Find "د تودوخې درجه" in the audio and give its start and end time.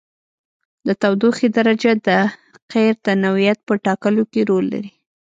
0.87-1.91